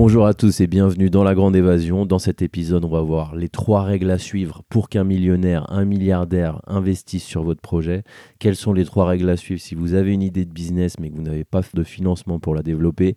[0.00, 2.06] Bonjour à tous et bienvenue dans la Grande Évasion.
[2.06, 5.84] Dans cet épisode, on va voir les trois règles à suivre pour qu'un millionnaire, un
[5.84, 8.04] milliardaire investisse sur votre projet.
[8.38, 11.10] Quelles sont les trois règles à suivre si vous avez une idée de business mais
[11.10, 13.16] que vous n'avez pas de financement pour la développer?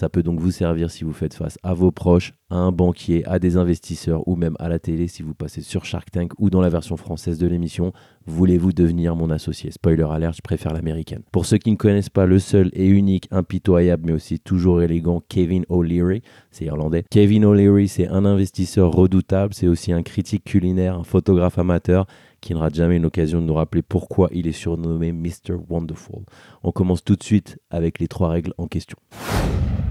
[0.00, 3.22] Ça peut donc vous servir si vous faites face à vos proches, à un banquier,
[3.26, 6.48] à des investisseurs ou même à la télé si vous passez sur Shark Tank ou
[6.48, 7.92] dans la version française de l'émission.
[8.24, 9.70] Voulez-vous devenir mon associé?
[9.70, 11.20] Spoiler alert, je préfère l'américaine.
[11.32, 15.22] Pour ceux qui ne connaissent pas le seul et unique, impitoyable mais aussi toujours élégant
[15.28, 17.04] Kevin O'Leary, c'est irlandais.
[17.10, 22.06] Kevin O'Leary, c'est un investisseur redoutable, c'est aussi un critique culinaire, un photographe amateur
[22.40, 25.56] qui rate jamais une occasion de nous rappeler pourquoi il est surnommé Mr.
[25.68, 26.22] Wonderful.
[26.62, 28.96] On commence tout de suite avec les trois règles en question.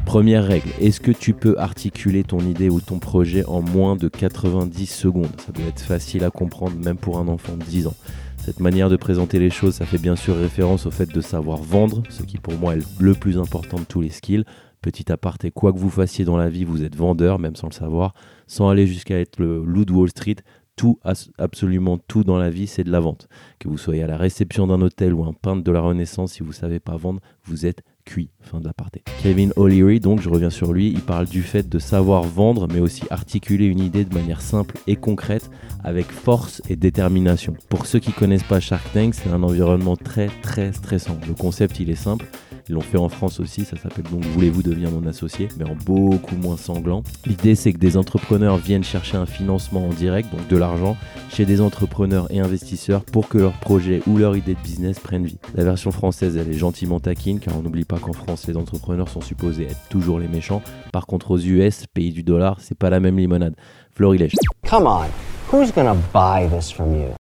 [0.09, 4.07] Première règle, est-ce que tu peux articuler ton idée ou ton projet en moins de
[4.07, 5.29] 90 secondes?
[5.37, 7.93] Ça doit être facile à comprendre même pour un enfant de 10 ans.
[8.37, 11.59] Cette manière de présenter les choses, ça fait bien sûr référence au fait de savoir
[11.59, 14.45] vendre, ce qui pour moi est le plus important de tous les skills.
[14.81, 17.73] Petit aparté, quoi que vous fassiez dans la vie, vous êtes vendeur, même sans le
[17.73, 18.15] savoir,
[18.47, 20.37] sans aller jusqu'à être le loup de Wall Street.
[20.79, 20.97] Tout,
[21.37, 23.27] absolument tout dans la vie, c'est de la vente.
[23.59, 26.39] Que vous soyez à la réception d'un hôtel ou un peintre de la Renaissance, si
[26.39, 28.29] vous ne savez pas vendre, vous êtes cuit.
[28.39, 29.03] Fin de l'aparté.
[29.21, 32.79] Kevin O'Leary, donc je reviens sur lui, il parle du fait de savoir vendre, mais
[32.79, 35.51] aussi articuler une idée de manière simple et concrète,
[35.83, 37.55] avec force et détermination.
[37.67, 41.17] Pour ceux qui connaissent pas Shark Tank, c'est un environnement très très stressant.
[41.27, 42.25] Le concept, il est simple.
[42.69, 45.75] Ils l'ont fait en France aussi, ça s'appelle donc Voulez-vous devenir mon associé, mais en
[45.75, 47.01] beaucoup moins sanglant.
[47.25, 50.95] L'idée c'est que des entrepreneurs viennent chercher un financement en direct, donc de l'argent,
[51.31, 55.25] chez des entrepreneurs et investisseurs pour que leur projet ou leur idée de business prenne
[55.25, 55.39] vie.
[55.55, 59.09] La version française elle est gentiment taquine car on n'oublie pas qu'en France les entrepreneurs
[59.09, 60.61] sont supposés être toujours les méchants.
[60.93, 63.55] Par contre aux US, pays du dollar, c'est pas la même limonade.
[63.95, 64.35] Florilège.
[64.69, 65.07] Come on,
[65.51, 67.15] who's gonna buy this from you?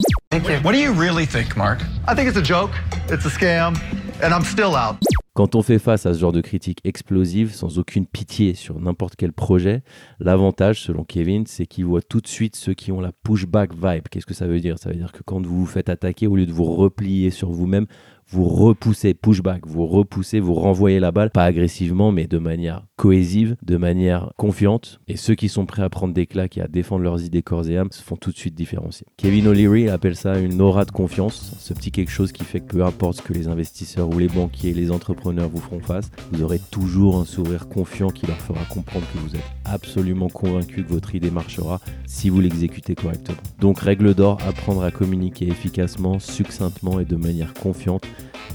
[0.62, 1.80] What do you really think, Mark?
[2.06, 2.72] I think it's a joke,
[3.10, 3.80] it's a scam,
[4.22, 4.98] and I'm still out.
[5.38, 9.16] Quand on fait face à ce genre de critique explosive, sans aucune pitié sur n'importe
[9.16, 9.84] quel projet,
[10.20, 14.08] l'avantage, selon Kevin, c'est qu'il voit tout de suite ceux qui ont la pushback vibe.
[14.10, 14.80] Qu'est-ce que ça veut dire?
[14.80, 17.52] Ça veut dire que quand vous vous faites attaquer, au lieu de vous replier sur
[17.52, 17.86] vous-même,
[18.30, 23.56] vous repoussez, pushback, vous repoussez, vous renvoyez la balle, pas agressivement, mais de manière cohésive,
[23.64, 25.00] de manière confiante.
[25.08, 27.70] Et ceux qui sont prêts à prendre des claques et à défendre leurs idées corps
[27.70, 29.08] et âme se font tout de suite différencier.
[29.16, 32.68] Kevin O'Leary appelle ça une aura de confiance, ce petit quelque chose qui fait que
[32.68, 36.44] peu importe ce que les investisseurs ou les banquiers, les entrepreneurs vous feront face, vous
[36.44, 40.90] aurez toujours un sourire confiant qui leur fera comprendre que vous êtes absolument convaincu que
[40.90, 43.38] votre idée marchera si vous l'exécutez correctement.
[43.60, 48.06] Donc règle d'or, apprendre à communiquer efficacement, succinctement et de manière confiante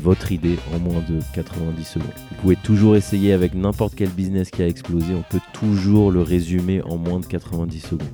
[0.02, 2.08] votre idée en moins de 90 secondes.
[2.30, 6.22] Vous pouvez toujours essayer avec n'importe quel business qui a explosé, on peut toujours le
[6.22, 8.08] résumer en moins de 90 secondes.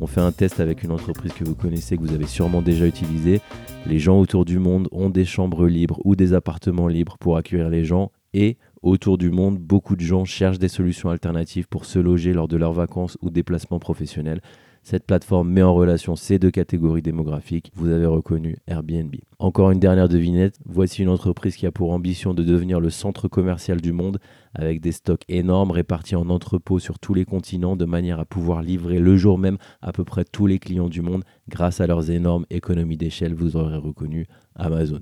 [0.00, 2.86] On fait un test avec une entreprise que vous connaissez, que vous avez sûrement déjà
[2.86, 3.40] utilisé.
[3.86, 7.68] Les gens autour du monde ont des chambres libres ou des appartements libres pour accueillir
[7.68, 11.98] les gens et autour du monde, beaucoup de gens cherchent des solutions alternatives pour se
[11.98, 14.40] loger lors de leurs vacances ou déplacements professionnels.
[14.84, 17.70] Cette plateforme met en relation ces deux catégories démographiques.
[17.76, 19.14] Vous avez reconnu Airbnb.
[19.38, 20.58] Encore une dernière devinette.
[20.66, 24.18] Voici une entreprise qui a pour ambition de devenir le centre commercial du monde
[24.54, 28.60] avec des stocks énormes répartis en entrepôts sur tous les continents de manière à pouvoir
[28.60, 32.10] livrer le jour même à peu près tous les clients du monde grâce à leurs
[32.10, 33.34] énormes économies d'échelle.
[33.34, 34.26] Vous aurez reconnu
[34.56, 35.00] Amazon.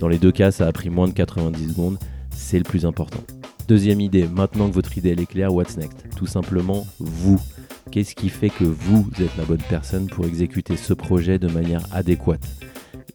[0.00, 1.98] Dans les deux cas, ça a pris moins de 90 secondes.
[2.42, 3.20] C'est le plus important.
[3.66, 6.04] Deuxième idée, maintenant que votre idée est claire, what's next?
[6.16, 7.40] Tout simplement, vous.
[7.90, 11.86] Qu'est-ce qui fait que vous êtes la bonne personne pour exécuter ce projet de manière
[11.92, 12.46] adéquate?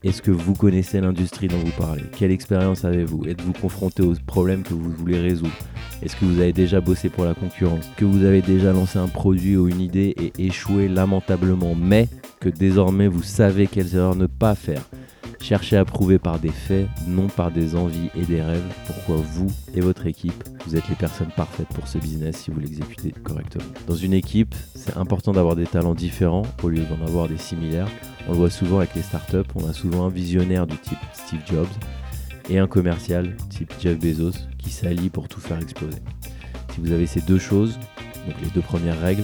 [0.03, 2.03] Est-ce que vous connaissez l'industrie dont vous parlez?
[2.17, 3.27] Quelle expérience avez-vous?
[3.27, 5.53] Êtes-vous confronté aux problèmes que vous voulez résoudre?
[6.01, 7.85] Est-ce que vous avez déjà bossé pour la concurrence?
[7.97, 12.07] Que vous avez déjà lancé un produit ou une idée et échoué lamentablement, mais
[12.39, 14.81] que désormais vous savez quelles erreurs ne pas faire?
[15.41, 19.47] Cherchez à prouver par des faits, non par des envies et des rêves, pourquoi vous
[19.75, 23.63] et votre équipe, vous êtes les personnes parfaites pour ce business si vous l'exécutez correctement.
[23.87, 27.87] Dans une équipe, c'est important d'avoir des talents différents au lieu d'en avoir des similaires.
[28.27, 31.41] On le voit souvent avec les startups, on a souvent un visionnaire du type Steve
[31.45, 31.67] Jobs
[32.49, 35.99] et un commercial type Jeff Bezos qui s'allie pour tout faire exploser.
[36.73, 37.79] Si vous avez ces deux choses,
[38.25, 39.23] donc les deux premières règles,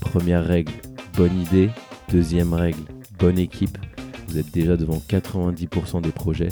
[0.00, 0.72] première règle,
[1.16, 1.70] bonne idée,
[2.10, 2.82] deuxième règle,
[3.18, 3.78] bonne équipe,
[4.26, 6.48] vous êtes déjà devant 90% des projets.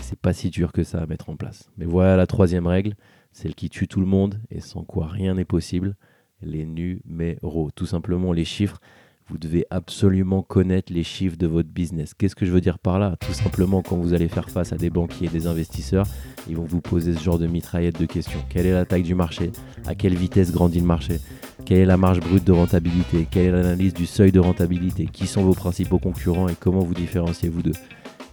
[0.00, 1.70] C'est pas si dur que ça à mettre en place.
[1.78, 2.94] Mais voilà la troisième règle,
[3.32, 5.96] celle qui tue tout le monde et sans quoi rien n'est possible,
[6.42, 7.70] les numéros.
[7.74, 8.80] Tout simplement les chiffres.
[9.28, 12.12] Vous devez absolument connaître les chiffres de votre business.
[12.12, 13.16] Qu'est-ce que je veux dire par là?
[13.20, 16.06] Tout simplement, quand vous allez faire face à des banquiers et des investisseurs,
[16.46, 18.44] ils vont vous poser ce genre de mitraillette de questions.
[18.50, 19.50] Quelle est la taille du marché?
[19.86, 21.20] À quelle vitesse grandit le marché?
[21.64, 23.26] Quelle est la marge brute de rentabilité?
[23.30, 25.06] Quelle est l'analyse du seuil de rentabilité?
[25.06, 27.72] Qui sont vos principaux concurrents et comment vous différenciez-vous d'eux?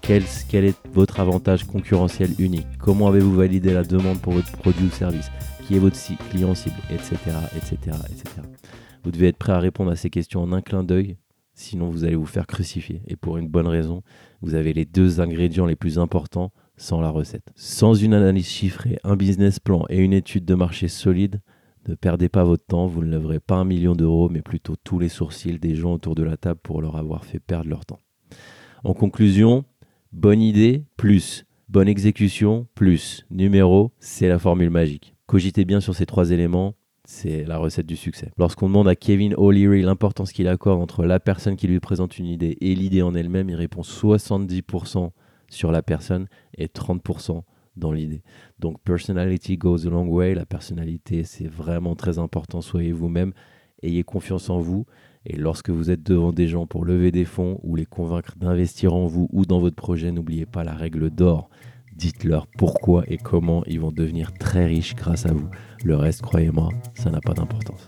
[0.01, 0.23] Quel,
[0.65, 2.67] est votre avantage concurrentiel unique?
[2.79, 5.31] Comment avez-vous validé la demande pour votre produit ou service?
[5.65, 5.97] Qui est votre
[6.29, 7.15] client cible, etc.,
[7.55, 8.41] etc., etc.
[9.03, 11.17] Vous devez être prêt à répondre à ces questions en un clin d'œil,
[11.53, 13.01] sinon vous allez vous faire crucifier.
[13.07, 14.03] Et pour une bonne raison,
[14.41, 17.47] vous avez les deux ingrédients les plus importants sans la recette.
[17.55, 21.39] Sans une analyse chiffrée, un business plan et une étude de marché solide,
[21.87, 24.99] ne perdez pas votre temps, vous ne lèverez pas un million d'euros, mais plutôt tous
[24.99, 27.99] les sourcils des gens autour de la table pour leur avoir fait perdre leur temps.
[28.83, 29.65] En conclusion,
[30.11, 35.15] bonne idée plus bonne exécution plus numéro, c'est la formule magique.
[35.25, 36.75] Cogitez bien sur ces trois éléments,
[37.05, 38.29] c'est la recette du succès.
[38.37, 42.25] Lorsqu'on demande à Kevin O'Leary l'importance qu'il accorde entre la personne qui lui présente une
[42.25, 45.11] idée et l'idée en elle-même, il répond 70%
[45.49, 46.27] sur la personne
[46.57, 47.43] et 30%
[47.75, 48.23] dans l'idée.
[48.59, 53.33] Donc personality goes a long way, la personnalité c'est vraiment très important, soyez vous-même,
[53.83, 54.85] ayez confiance en vous
[55.25, 58.93] et lorsque vous êtes devant des gens pour lever des fonds ou les convaincre d'investir
[58.93, 61.49] en vous ou dans votre projet, n'oubliez pas la règle d'or.
[61.95, 65.49] Dites-leur pourquoi et comment ils vont devenir très riches grâce à vous.
[65.83, 67.85] Le reste, croyez-moi, ça n'a pas d'importance.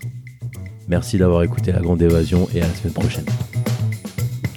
[0.88, 3.24] Merci d'avoir écouté La Grande Évasion et à la semaine prochaine.